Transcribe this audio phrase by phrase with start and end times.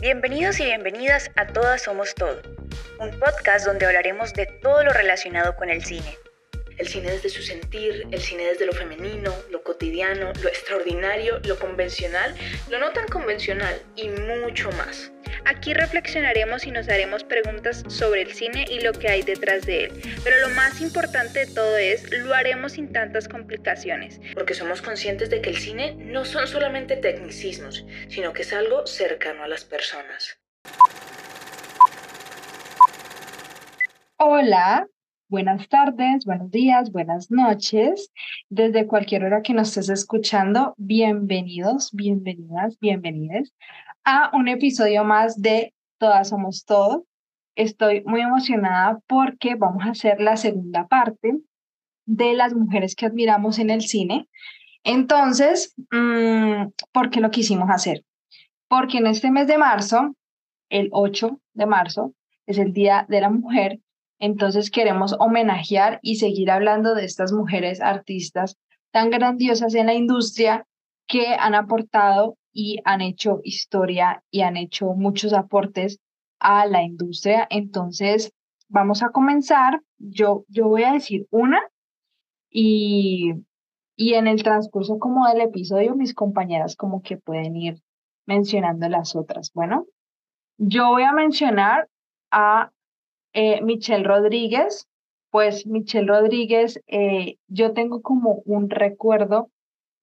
[0.00, 2.40] Bienvenidos y bienvenidas a Todas Somos Todo,
[3.00, 6.16] un podcast donde hablaremos de todo lo relacionado con el cine.
[6.76, 11.58] El cine desde su sentir, el cine desde lo femenino, lo cotidiano, lo extraordinario, lo
[11.58, 12.32] convencional,
[12.70, 15.10] lo no tan convencional y mucho más.
[15.50, 19.84] Aquí reflexionaremos y nos haremos preguntas sobre el cine y lo que hay detrás de
[19.84, 20.02] él.
[20.22, 24.20] Pero lo más importante de todo es, lo haremos sin tantas complicaciones.
[24.34, 28.86] Porque somos conscientes de que el cine no son solamente tecnicismos, sino que es algo
[28.86, 30.38] cercano a las personas.
[34.18, 34.86] Hola,
[35.28, 38.10] buenas tardes, buenos días, buenas noches.
[38.48, 43.52] Desde cualquier hora que nos estés escuchando, bienvenidos, bienvenidas, bienvenides
[44.04, 47.04] a un episodio más de Todas Somos Todo.
[47.56, 51.38] Estoy muy emocionada porque vamos a hacer la segunda parte
[52.06, 54.28] de las mujeres que admiramos en el cine.
[54.82, 58.04] Entonces, mm, ¿por qué lo quisimos hacer?
[58.68, 60.16] Porque en este mes de marzo,
[60.70, 62.14] el 8 de marzo,
[62.46, 63.80] es el Día de la Mujer.
[64.18, 68.56] Entonces queremos homenajear y seguir hablando de estas mujeres artistas
[68.90, 70.66] tan grandiosas en la industria
[71.06, 76.00] que han aportado y han hecho historia y han hecho muchos aportes
[76.40, 77.46] a la industria.
[77.50, 78.32] Entonces,
[78.68, 79.80] vamos a comenzar.
[79.98, 81.60] Yo, yo voy a decir una
[82.50, 83.34] y,
[83.96, 87.80] y en el transcurso como del episodio mis compañeras como que pueden ir
[88.26, 89.52] mencionando las otras.
[89.54, 89.86] Bueno,
[90.58, 91.88] yo voy a mencionar
[92.30, 92.70] a
[93.32, 94.88] eh, Michelle Rodríguez.
[95.30, 99.50] Pues Michelle Rodríguez, eh, yo tengo como un recuerdo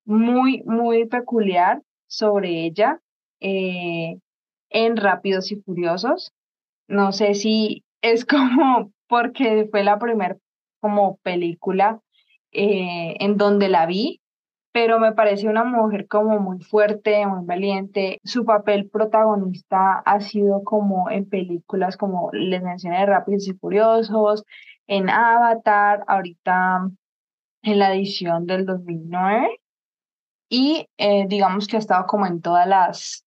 [0.05, 3.01] muy, muy peculiar sobre ella
[3.39, 4.19] eh,
[4.69, 6.31] en Rápidos y Furiosos.
[6.87, 10.37] No sé si es como porque fue la primera
[10.79, 11.99] como película
[12.51, 14.21] en donde la vi,
[14.75, 18.19] pero me parece una mujer como muy fuerte, muy valiente.
[18.25, 24.43] Su papel protagonista ha sido como en películas como les mencioné, Rápidos y Furiosos,
[24.85, 26.89] en Avatar, ahorita
[27.61, 29.61] en la edición del 2009
[30.49, 33.25] y eh, digamos que ha estado como en todas las,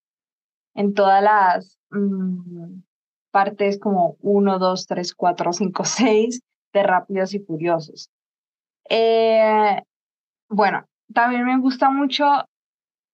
[0.75, 2.83] en todas las mm,
[3.31, 6.43] partes como 1, 2, 3, 4, 5, 6
[6.75, 8.11] de Rápidos y Furiosos.
[8.91, 9.81] Eh,
[10.51, 12.25] bueno, también me gusta mucho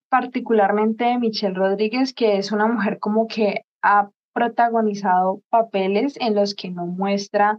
[0.08, 6.70] particularmente Michelle Rodríguez, que es una mujer como que ha protagonizado papeles en los que
[6.70, 7.58] no muestra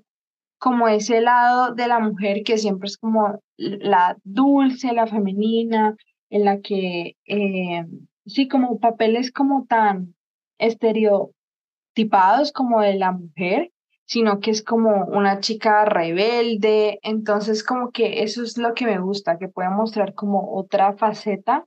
[0.57, 5.95] como ese lado de la mujer que siempre es como la dulce, la femenina,
[6.29, 7.85] en la que eh,
[8.25, 10.15] sí, como papeles como tan
[10.57, 13.71] estereotipados como de la mujer,
[14.05, 18.99] sino que es como una chica rebelde, entonces como que eso es lo que me
[18.99, 21.65] gusta, que puede mostrar como otra faceta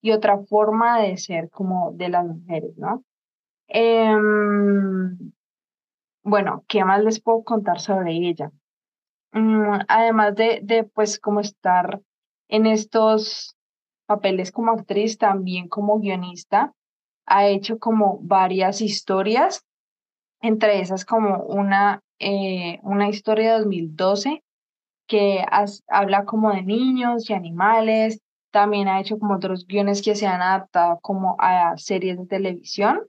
[0.00, 3.04] y otra forma de ser como de las mujeres, ¿no?
[3.68, 5.32] Em,
[6.22, 8.50] bueno, ¿qué más les puedo contar sobre ella?
[9.32, 12.00] Mm, además de, de, pues, como estar
[12.48, 13.56] en estos
[14.06, 16.72] papeles como actriz, también como guionista.
[17.26, 19.64] Ha hecho como varias historias,
[20.40, 24.42] entre esas como una, eh, una historia de 2012
[25.06, 25.44] que
[25.88, 28.20] habla como de niños y animales.
[28.52, 33.06] También ha hecho como otros guiones que se han adaptado como a series de televisión.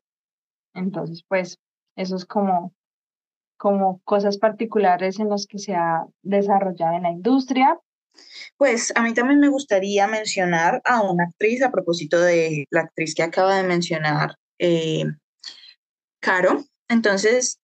[0.73, 1.59] Entonces, pues,
[1.95, 2.73] eso es como,
[3.57, 7.77] como cosas particulares en las que se ha desarrollado en la industria.
[8.57, 13.15] Pues a mí también me gustaría mencionar a una actriz a propósito de la actriz
[13.15, 15.05] que acaba de mencionar, eh,
[16.21, 16.63] Caro.
[16.91, 17.59] Entonces,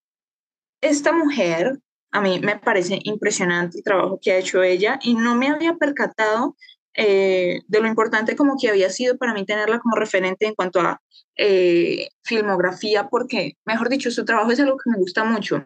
[0.82, 1.80] esta mujer,
[2.12, 5.76] a mí me parece impresionante el trabajo que ha hecho ella y no me había
[5.76, 6.56] percatado
[6.96, 10.80] eh, de lo importante como que había sido para mí tenerla como referente en cuanto
[10.80, 11.02] a
[11.36, 15.66] eh, filmografía, porque, mejor dicho, su trabajo es algo que me gusta mucho.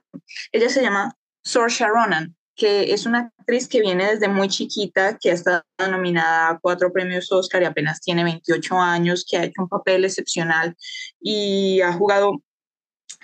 [0.52, 5.32] Ella se llama Saoirse Ronan que es una actriz que viene desde muy chiquita, que
[5.32, 9.64] ha estado nominada a cuatro premios Oscar y apenas tiene 28 años, que ha hecho
[9.64, 10.76] un papel excepcional
[11.20, 12.44] y ha jugado,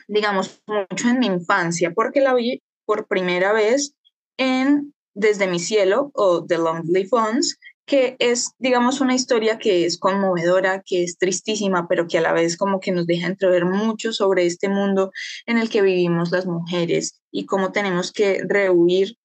[0.07, 3.93] digamos, mucho en mi infancia, porque la vi por primera vez
[4.37, 7.57] en Desde mi cielo o The Lonely Phones,
[7.87, 12.33] que es, digamos, una historia que es conmovedora, que es tristísima, pero que a la
[12.33, 15.11] vez como que nos deja entrever mucho sobre este mundo
[15.47, 19.17] en el que vivimos las mujeres y cómo tenemos que rehuir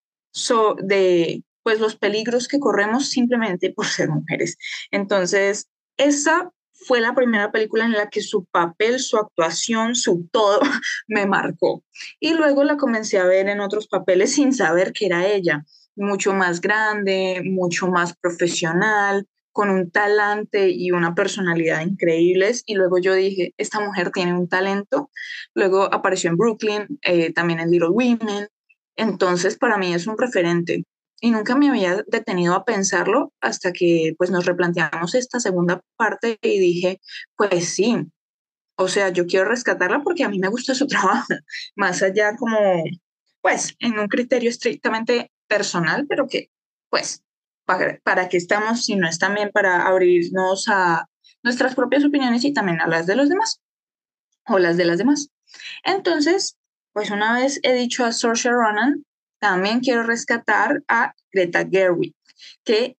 [0.82, 4.56] de pues los peligros que corremos simplemente por ser mujeres.
[4.90, 6.52] Entonces, esa
[6.86, 10.60] fue la primera película en la que su papel, su actuación, su todo
[11.08, 11.84] me marcó.
[12.20, 15.64] Y luego la comencé a ver en otros papeles sin saber que era ella,
[15.96, 22.62] mucho más grande, mucho más profesional, con un talante y una personalidad increíbles.
[22.66, 25.10] Y luego yo dije, esta mujer tiene un talento.
[25.54, 28.48] Luego apareció en Brooklyn, eh, también en Little Women.
[28.96, 30.84] Entonces, para mí es un referente.
[31.24, 36.36] Y nunca me había detenido a pensarlo hasta que pues nos replanteamos esta segunda parte
[36.42, 37.00] y dije,
[37.36, 37.96] pues sí,
[38.76, 41.34] o sea, yo quiero rescatarla porque a mí me gusta su trabajo,
[41.76, 42.82] más allá como,
[43.40, 46.50] pues, en un criterio estrictamente personal, pero que,
[46.90, 47.22] pues,
[47.64, 51.06] para, para qué estamos si no es también para abrirnos a
[51.44, 53.60] nuestras propias opiniones y también a las de los demás
[54.48, 55.28] o las de las demás.
[55.84, 56.56] Entonces,
[56.92, 59.04] pues una vez he dicho a Saoirse Ronan,
[59.42, 62.14] también quiero rescatar a Greta Gerwig,
[62.64, 62.96] que,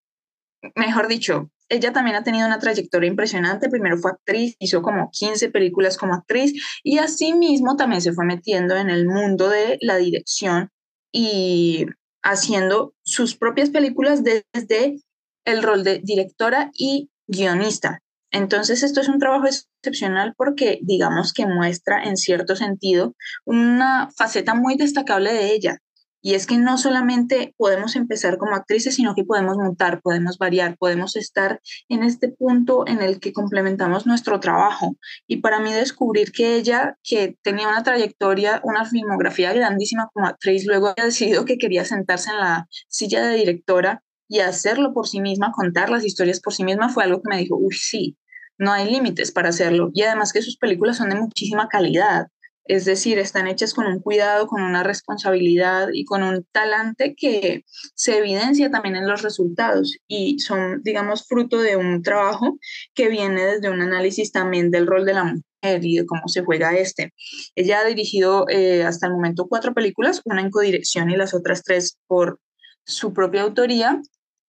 [0.76, 3.70] mejor dicho, ella también ha tenido una trayectoria impresionante.
[3.70, 6.54] Primero fue actriz, hizo como 15 películas como actriz
[6.84, 10.70] y asimismo también se fue metiendo en el mundo de la dirección
[11.14, 11.86] y
[12.22, 15.00] haciendo sus propias películas desde
[15.46, 18.02] el rol de directora y guionista.
[18.32, 24.56] Entonces, esto es un trabajo excepcional porque, digamos que muestra en cierto sentido una faceta
[24.56, 25.78] muy destacable de ella,
[26.26, 30.78] y es que no solamente podemos empezar como actrices, sino que podemos montar, podemos variar,
[30.78, 31.60] podemos estar
[31.90, 34.96] en este punto en el que complementamos nuestro trabajo.
[35.28, 40.66] Y para mí descubrir que ella, que tenía una trayectoria, una filmografía grandísima como actriz,
[40.66, 45.20] luego ha decidido que quería sentarse en la silla de directora y hacerlo por sí
[45.20, 48.18] misma, contar las historias por sí misma, fue algo que me dijo, uy, sí,
[48.58, 49.92] no hay límites para hacerlo.
[49.94, 52.28] Y además que sus películas son de muchísima calidad.
[52.66, 57.66] Es decir, están hechas con un cuidado, con una responsabilidad y con un talante que
[57.94, 62.58] se evidencia también en los resultados y son, digamos, fruto de un trabajo
[62.94, 66.44] que viene desde un análisis también del rol de la mujer y de cómo se
[66.44, 67.14] juega este.
[67.56, 71.64] Ella ha dirigido eh, hasta el momento cuatro películas, una en codirección y las otras
[71.64, 72.40] tres por
[72.86, 74.02] su propia autoría.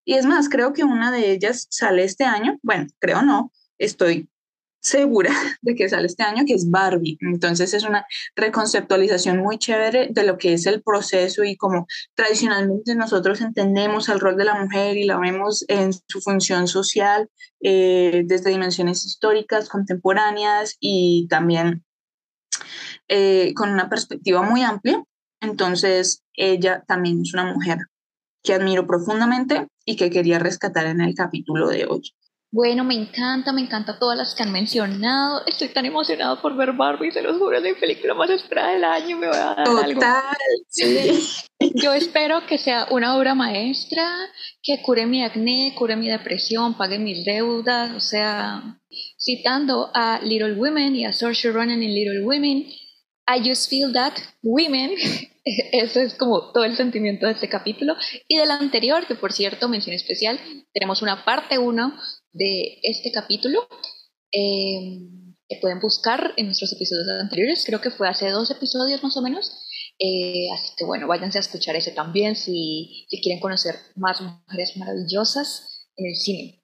[0.05, 2.59] Y es más, creo que una de ellas sale este año.
[2.63, 4.29] Bueno, creo no, estoy
[4.85, 5.33] segura
[5.63, 7.19] de que sale este año, que es Barbie.
[7.21, 12.95] Entonces es una reconceptualización muy chévere de lo que es el proceso y como tradicionalmente
[12.95, 17.31] nosotros entendemos el rol de la mujer y la vemos en su función social
[17.63, 21.85] eh, desde dimensiones históricas, contemporáneas y también
[23.09, 25.03] eh, con una perspectiva muy amplia.
[25.41, 27.79] Entonces ella también es una mujer
[28.43, 32.03] que admiro profundamente y que quería rescatar en el capítulo de hoy.
[32.55, 35.43] Bueno, me encanta, me encanta todas las que han mencionado.
[35.45, 38.85] Estoy tan emocionado por ver Barbie, se los juro, es mi película más esperada del
[38.85, 39.19] año.
[39.19, 40.37] Me va a dar Total,
[40.69, 41.19] sí.
[41.75, 44.09] Yo espero que sea una obra maestra,
[44.63, 47.91] que cure mi acné, cure mi depresión, pague mis deudas.
[47.97, 48.79] O sea,
[49.19, 52.69] citando a Little Women y a Saoirse Ronan en Little Women,
[53.27, 54.13] I just feel that
[54.43, 54.93] women,
[55.73, 57.97] eso es como todo el sentimiento de este capítulo.
[58.29, 60.39] Y del anterior, que por cierto, mención especial,
[60.73, 61.95] tenemos una parte 1
[62.35, 63.67] de este capítulo
[64.33, 64.99] eh,
[65.61, 67.65] pueden buscar en nuestros episodios anteriores.
[67.65, 69.51] Creo que fue hace dos episodios más o menos.
[69.99, 74.77] Eh, así que bueno, váyanse a escuchar ese también si, si quieren conocer más mujeres
[74.77, 76.63] maravillosas en el cine.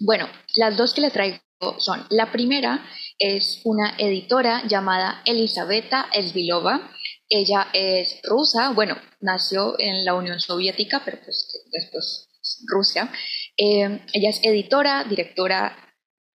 [0.00, 1.38] Bueno, las dos que le traigo
[1.78, 2.84] son, la primera
[3.18, 6.90] es una editora llamada Elisabetta Esvilova.
[7.30, 12.28] Ella es rusa, bueno, nació en la Unión Soviética, pero pues después
[12.66, 13.10] Rusia.
[13.56, 15.76] Eh, ella es editora, directora,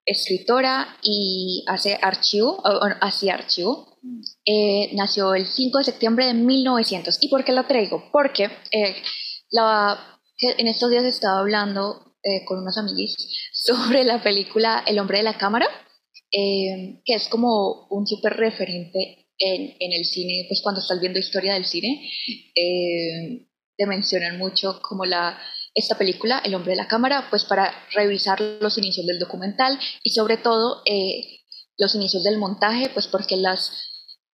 [0.04, 2.62] escritora y hace archivo,
[3.00, 3.98] hacía archivo.
[4.46, 7.18] Eh, nació el 5 de septiembre de 1900.
[7.20, 8.08] ¿Y por qué la traigo?
[8.10, 8.96] Porque eh,
[9.50, 12.06] la, en estos días estaba hablando
[12.46, 13.16] con unos amigos
[13.52, 15.66] sobre la película El hombre de la cámara,
[16.30, 21.54] que es como un súper referente en, en, el cine, pues cuando estás viendo historia
[21.54, 22.10] del cine,
[22.54, 25.38] te mencionan mucho como la
[25.74, 30.10] esta película, El hombre de la cámara, pues para revisar los inicios del documental y
[30.10, 31.40] sobre todo eh,
[31.78, 33.72] los inicios del montaje, pues porque las,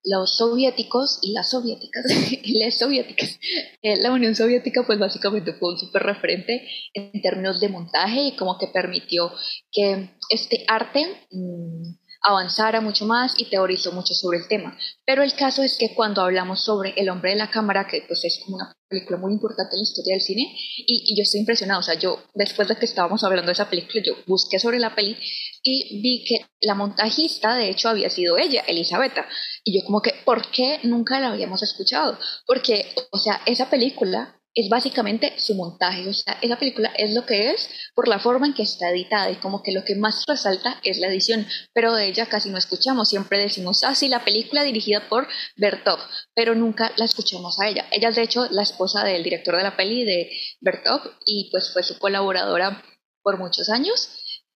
[0.05, 2.05] los soviéticos y las soviéticas,
[2.43, 3.39] y las soviéticas,
[3.83, 8.37] eh, la Unión Soviética pues básicamente fue un súper referente en términos de montaje y
[8.37, 9.33] como que permitió
[9.71, 11.07] que este arte...
[11.31, 14.77] Mmm, avanzara mucho más y teorizó mucho sobre el tema.
[15.05, 18.25] Pero el caso es que cuando hablamos sobre El hombre de la cámara, que pues
[18.25, 21.81] es como una película muy importante en la historia del cine, y, yo estoy impresionada,
[21.81, 24.95] o sea, yo después de que estábamos hablando de esa película, yo busqué sobre la
[24.95, 25.17] peli
[25.63, 29.27] y vi que la montajista de hecho había sido ella, Elisabetta,
[29.65, 32.19] y yo como que, ¿por qué nunca la habíamos escuchado?
[32.47, 36.09] Porque, o sea, esa película es básicamente su montaje.
[36.09, 39.31] O sea, esa película es lo que es por la forma en que está editada
[39.31, 42.57] y como que lo que más resalta es la edición, pero de ella casi no
[42.57, 43.11] escuchamos.
[43.11, 45.99] Siempre decimos, ah, sí, la película dirigida por Bertov,
[46.35, 47.87] pero nunca la escuchamos a ella.
[47.93, 51.71] Ella es de hecho la esposa del director de la peli de Bertov y pues
[51.73, 52.83] fue su colaboradora
[53.23, 54.09] por muchos años,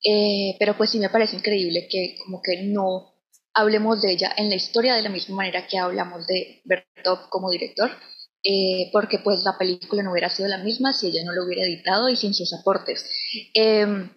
[0.03, 3.13] eh, pero pues sí me parece increíble que como que no
[3.53, 7.51] hablemos de ella en la historia de la misma manera que hablamos de Bertov como
[7.51, 7.91] director,
[8.43, 11.65] eh, porque pues la película no hubiera sido la misma si ella no lo hubiera
[11.65, 13.05] editado y sin sus aportes.
[13.55, 14.11] Em,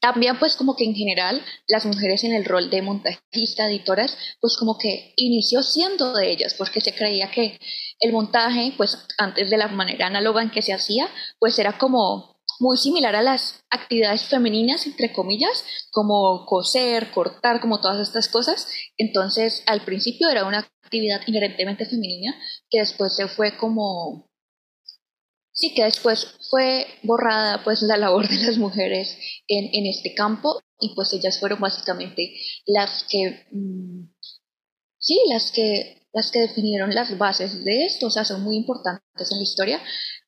[0.00, 4.56] también pues como que en general las mujeres en el rol de montajista, editoras, pues
[4.58, 7.58] como que inició siendo de ellas, porque se creía que
[8.00, 12.39] el montaje, pues antes de la manera análoga en que se hacía, pues era como
[12.60, 18.68] muy similar a las actividades femeninas, entre comillas, como coser, cortar, como todas estas cosas.
[18.96, 22.34] Entonces, al principio era una actividad inherentemente femenina
[22.68, 24.28] que después se fue como
[25.52, 30.62] sí que después fue borrada pues la labor de las mujeres en, en este campo
[30.78, 32.34] y pues ellas fueron básicamente
[32.66, 34.08] las que mm,
[34.98, 39.30] sí las que las que definieron las bases de esto, o sea, son muy importantes
[39.30, 39.80] en la historia.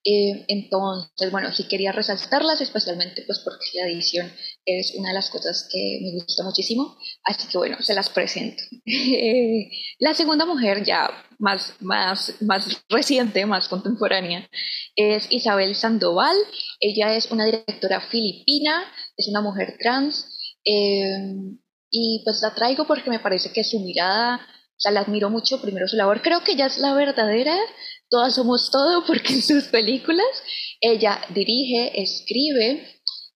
[0.05, 4.33] Eh, entonces, bueno, sí quería resaltarlas, especialmente pues porque la edición
[4.65, 8.63] es una de las cosas que me gusta muchísimo, así que bueno, se las presento.
[10.01, 14.49] la segunda mujer ya más, más, más reciente, más contemporánea,
[14.97, 16.37] es Isabel Sandoval.
[16.81, 18.85] Ella es una directora filipina,
[19.17, 21.57] es una mujer trans, eh,
[21.91, 24.41] y pues la traigo porque me parece que su mirada
[24.83, 26.23] sea, la admiro mucho, primero su labor.
[26.23, 27.57] Creo que ella es la verdadera,
[28.13, 30.27] todas somos todo, porque en sus películas
[30.81, 32.87] ella dirige, escribe,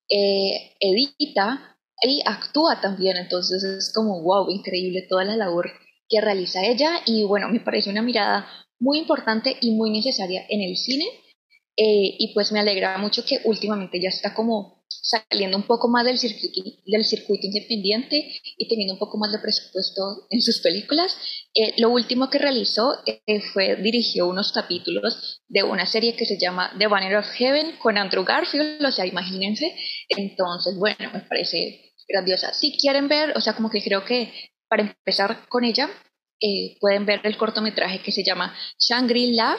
[0.08, 3.16] eh, edita y actúa también.
[3.16, 5.72] Entonces es como, wow, increíble toda la labor
[6.08, 7.00] que realiza ella.
[7.06, 8.46] Y bueno, me parece una mirada
[8.78, 11.06] muy importante y muy necesaria en el cine.
[11.78, 16.04] Eh, y pues me alegra mucho que últimamente ya está como saliendo un poco más
[16.04, 21.16] del circuito, independiente y teniendo un poco más de presupuesto en sus películas.
[21.54, 26.38] Eh, lo último que realizó eh, fue dirigió unos capítulos de una serie que se
[26.38, 29.76] llama The Banner of Heaven con Andrew Garfield, o sea, imagínense.
[30.08, 32.52] Entonces, bueno, me parece grandiosa.
[32.52, 34.32] Si quieren ver, o sea, como que creo que
[34.68, 35.88] para empezar con ella,
[36.40, 39.56] eh, pueden ver el cortometraje que se llama Shangri-La,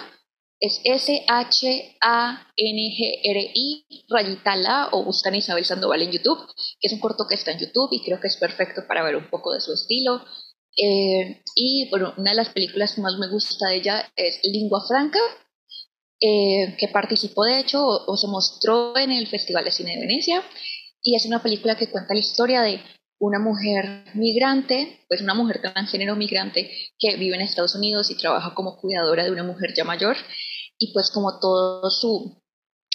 [0.60, 2.06] es S-H-A-N-G-R-I,
[4.10, 6.40] rayita la, o buscan Isabel Sandoval en YouTube,
[6.80, 9.16] que es un corto que está en YouTube y creo que es perfecto para ver
[9.16, 10.26] un poco de su estilo.
[10.76, 14.84] Eh, y bueno, una de las películas que más me gusta de ella es Lingua
[14.88, 15.20] Franca,
[16.20, 20.44] eh, que participó de hecho o, se mostró en el Festival de Cine de Venecia,
[21.04, 22.82] y es una película que cuenta la historia de
[23.20, 28.54] una mujer migrante, pues una mujer transgénero migrante que vive en Estados Unidos y trabaja
[28.54, 30.18] como cuidadora de una mujer ya mayor
[30.78, 32.42] y pues como todo su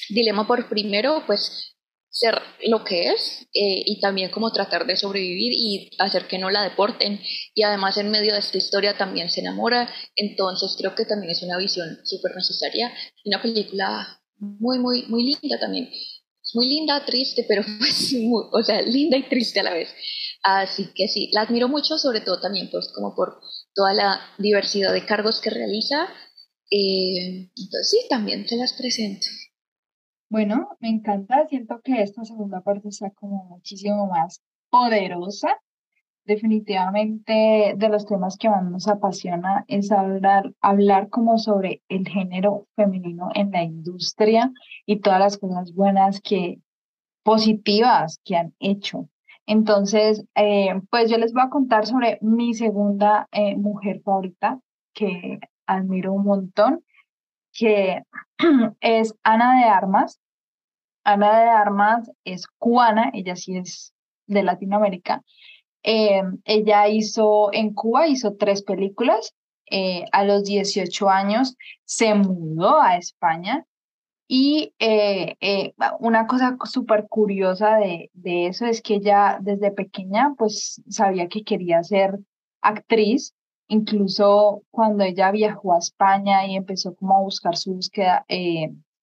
[0.09, 1.77] dilema por primero, pues
[2.09, 6.51] ser lo que es eh, y también como tratar de sobrevivir y hacer que no
[6.51, 7.21] la deporten
[7.55, 11.43] y además en medio de esta historia también se enamora, entonces creo que también es
[11.43, 12.93] una visión súper necesaria,
[13.25, 15.91] una película muy, muy, muy linda también
[16.55, 18.15] muy linda, triste, pero pues,
[18.53, 19.89] o sea, linda y triste a la vez.
[20.43, 23.41] Así que sí, la admiro mucho, sobre todo también pues como por
[23.75, 26.09] toda la diversidad de cargos que realiza.
[26.75, 29.27] Eh, entonces sí, también se las presento.
[30.31, 35.61] Bueno, me encanta, siento que esta segunda parte está como muchísimo más poderosa
[36.25, 42.69] definitivamente de los temas que más nos apasiona es hablar, hablar como sobre el género
[42.77, 44.51] femenino en la industria
[44.87, 46.59] y todas las cosas buenas que
[47.23, 49.09] positivas que han hecho.
[49.47, 54.61] Entonces, eh, pues yo les voy a contar sobre mi segunda eh, mujer favorita
[54.95, 56.85] que admiro un montón,
[57.53, 58.03] que
[58.81, 60.21] es Ana de Armas.
[61.05, 63.93] Ana de Armas es cubana, ella sí es
[64.27, 65.23] de Latinoamérica,
[65.83, 69.35] eh, ella hizo en Cuba, hizo tres películas.
[69.71, 73.65] Eh, a los 18 años se mudó a España
[74.29, 75.37] y eh,
[75.99, 81.43] una cosa súper curiosa de, de, eso es que ella desde pequeña pues sabía que
[81.43, 82.19] quería ser
[82.61, 83.35] actriz.
[83.69, 88.25] Incluso cuando ella viajó a España y empezó como a buscar su búsqueda,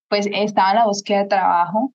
[0.08, 1.94] pues estaba en la búsqueda de trabajo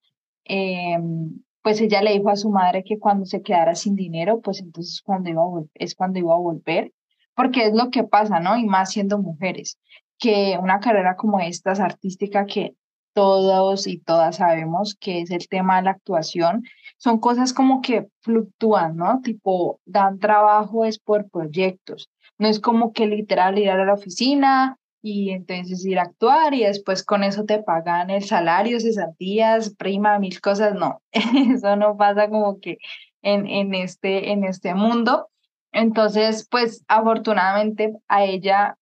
[1.65, 5.01] pues ella le dijo a su madre que cuando se quedara sin dinero, pues entonces
[5.03, 5.43] cuando iba
[5.73, 6.93] es cuando iba a volver,
[7.35, 8.59] porque es lo que pasa, ¿no?
[8.59, 9.79] Y más siendo mujeres,
[10.19, 12.75] que una carrera como esta es artística que
[13.15, 16.65] todos y todas sabemos que es el tema de la actuación,
[16.99, 19.23] son cosas como que fluctúan, ¿no?
[19.23, 22.11] Tipo, dan trabajo es por proyectos.
[22.39, 26.65] No es como que literal ir a la oficina, y entonces ir a actuar y
[26.65, 32.31] después con eso te pagan el salario, cesantías, prima, mil cosas, no, eso no pasa
[32.31, 32.79] como que
[33.21, 35.29] en, en, este, en este mundo.
[35.73, 38.79] Entonces, pues afortunadamente a ella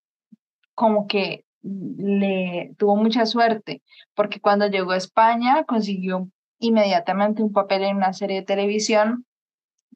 [0.77, 3.83] como que le tuvo mucha suerte,
[4.15, 6.29] porque cuando llegó a España consiguió
[6.61, 9.27] inmediatamente un papel en una serie de televisión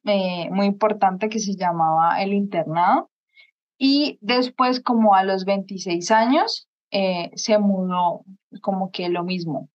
[0.03, 3.09] eh, muy importante que se llamaba El Internado.
[3.77, 8.23] Y después, como a los 26 años, eh, se mudó
[8.61, 9.69] como que lo mismo.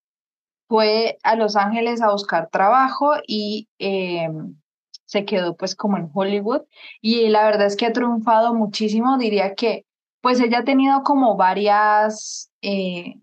[0.67, 4.29] Fue a Los Ángeles a buscar trabajo y eh,
[5.05, 6.61] se quedó pues como en Hollywood.
[7.01, 9.17] Y la verdad es que ha triunfado muchísimo.
[9.17, 9.85] Diría que
[10.21, 12.51] pues ella ha tenido como varias,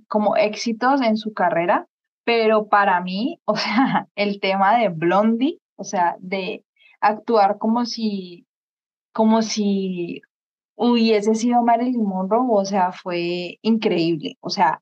[0.08, 1.86] como éxitos en su carrera,
[2.24, 6.64] pero para mí, o sea, el tema de Blondie, o sea, de
[7.00, 8.46] actuar como si,
[9.12, 10.20] como si
[10.78, 14.36] hubiese sido Marilyn Monroe, o sea, fue increíble.
[14.40, 14.80] O sea,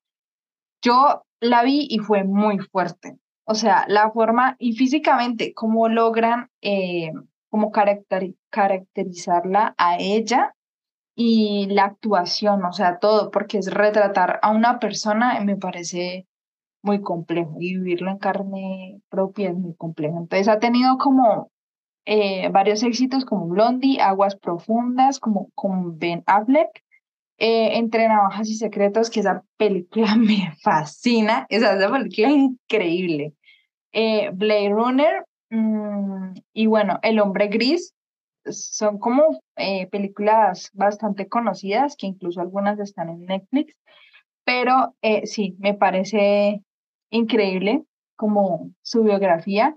[0.82, 3.18] yo la vi y fue muy fuerte.
[3.44, 7.12] O sea, la forma y físicamente, cómo logran eh,
[8.50, 10.54] caracterizarla a ella
[11.14, 16.26] y la actuación, o sea, todo, porque es retratar a una persona, me parece
[16.82, 20.18] muy complejo y vivirlo en carne propia es muy complejo.
[20.18, 21.50] Entonces ha tenido como
[22.08, 26.84] eh, varios éxitos como Blondie, Aguas Profundas, como con Ben Affleck,
[27.38, 33.34] eh, Entre Navajas y Secretos, que esa película me fascina, esa, película es increíble.
[33.92, 37.92] Eh, Blade Runner mm, y bueno, El Hombre Gris,
[38.48, 39.40] son como
[39.90, 43.74] películas bastante conocidas, que incluso algunas están en Netflix,
[44.44, 44.94] pero
[45.24, 46.62] sí, me parece
[47.10, 47.82] increíble
[48.14, 49.76] como su biografía.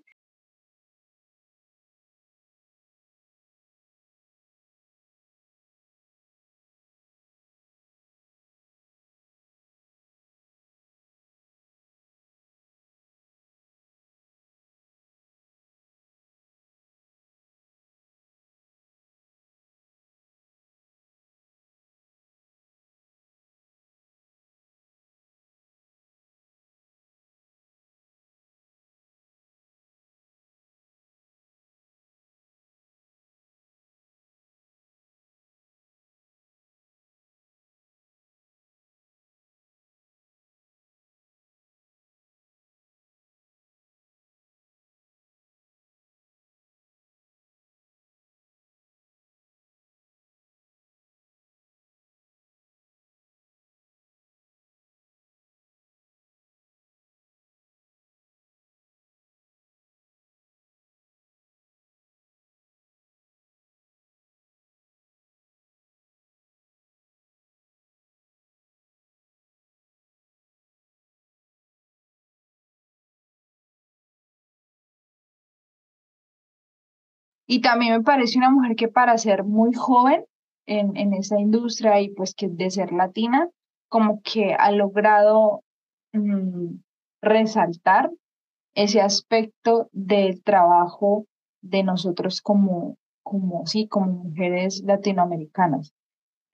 [77.51, 80.24] Y también me parece una mujer que para ser muy joven
[80.68, 83.50] en, en esa industria y pues que de ser latina,
[83.88, 85.64] como que ha logrado
[86.14, 86.75] mm,
[87.24, 88.12] resaltar
[88.75, 91.25] ese aspecto del trabajo
[91.64, 95.92] de nosotros como, como, sí, como mujeres latinoamericanas.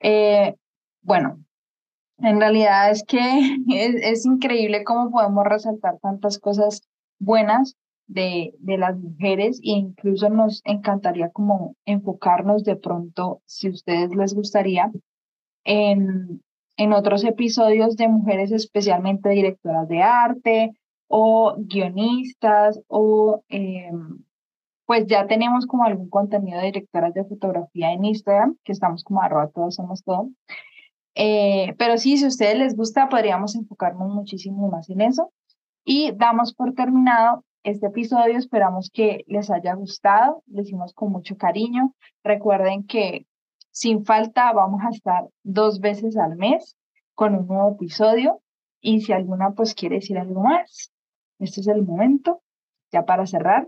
[0.00, 0.56] Eh,
[1.02, 1.44] bueno,
[2.20, 3.18] en realidad es que
[3.68, 10.28] es, es, increíble cómo podemos resaltar tantas cosas buenas de, de las mujeres e incluso
[10.28, 14.90] nos encantaría como enfocarnos de pronto, si ustedes les gustaría,
[15.64, 16.42] en,
[16.76, 20.72] en otros episodios de mujeres especialmente directoras de arte
[21.08, 24.18] o guionistas o em,
[24.86, 29.20] pues ya tenemos como algún contenido de directoras de fotografía en Instagram, que estamos como
[29.20, 30.30] arroba todos somos todo.
[31.16, 35.32] Eh, pero sí, si a ustedes les gusta, podríamos enfocarnos muchísimo más en eso.
[35.84, 38.38] Y damos por terminado este episodio.
[38.38, 40.42] Esperamos que les haya gustado.
[40.46, 41.94] Lo hicimos con mucho cariño.
[42.22, 43.26] Recuerden que
[43.70, 46.76] sin falta vamos a estar dos veces al mes
[47.14, 48.40] con un nuevo episodio.
[48.80, 50.92] Y si alguna pues quiere decir algo más,
[51.40, 52.40] este es el momento
[52.92, 53.66] ya para cerrar.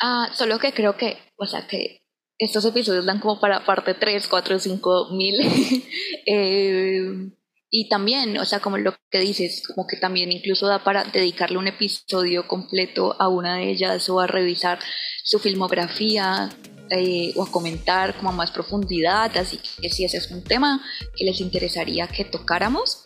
[0.00, 2.00] Ah, solo que creo que, o sea, que
[2.38, 5.36] estos episodios dan como para parte 3, 4, 5 mil.
[6.26, 7.30] eh,
[7.72, 11.56] y también, o sea, como lo que dices, como que también incluso da para dedicarle
[11.56, 14.80] un episodio completo a una de ellas o a revisar
[15.22, 16.50] su filmografía
[16.90, 19.36] eh, o a comentar como a más profundidad.
[19.36, 20.82] Así que si ese es un tema
[21.16, 23.04] que les interesaría que tocáramos,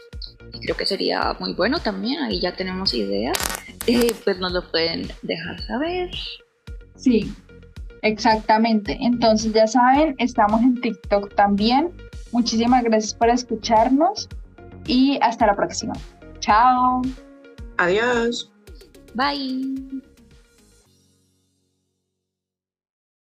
[0.62, 3.36] creo que sería muy bueno también, ahí ya tenemos ideas,
[3.86, 6.10] eh, pues nos lo pueden dejar saber.
[6.96, 7.30] Sí,
[8.00, 8.96] exactamente.
[8.98, 11.90] Entonces ya saben, estamos en TikTok también.
[12.32, 14.26] Muchísimas gracias por escucharnos
[14.86, 15.94] y hasta la próxima.
[16.40, 17.02] Chao.
[17.78, 18.50] Adiós.
[19.14, 20.13] Bye.